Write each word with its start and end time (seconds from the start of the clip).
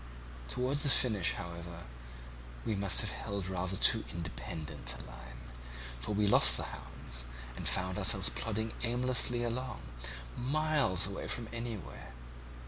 Towards 0.47 0.81
the 0.81 0.89
finish, 0.89 1.33
however, 1.33 1.83
we 2.65 2.75
must 2.75 3.01
have 3.01 3.11
held 3.11 3.47
rather 3.47 3.77
too 3.77 4.03
independent 4.11 4.95
a 4.99 5.03
line, 5.03 5.43
for 5.99 6.15
we 6.15 6.25
lost 6.25 6.57
the 6.57 6.63
hounds, 6.73 7.23
and 7.55 7.69
found 7.69 7.99
ourselves 7.99 8.29
plodding 8.29 8.73
aimlessly 8.81 9.43
along 9.43 9.83
miles 10.35 11.05
away 11.05 11.27
from 11.27 11.47
anywhere. 11.53 12.13